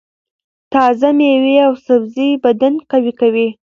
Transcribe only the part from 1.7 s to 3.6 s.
سبزۍ بدن قوي کوي.